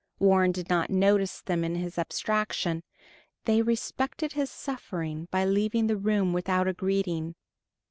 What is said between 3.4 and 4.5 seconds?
they respected his